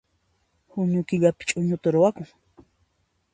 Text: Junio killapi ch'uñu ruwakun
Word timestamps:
Junio 0.71 1.01
killapi 1.07 1.43
ch'uñu 1.49 1.75
ruwakun 1.93 2.27